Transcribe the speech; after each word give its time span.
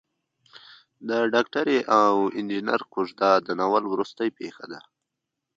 د 1.07 1.09
ډاکټرې 1.33 1.79
او 2.01 2.11
انجنیر 2.37 2.81
کوژده 2.93 3.31
د 3.45 3.47
ناول 3.59 3.83
وروستۍ 3.93 4.29
پېښه 4.39 4.65
ده. 4.71 4.79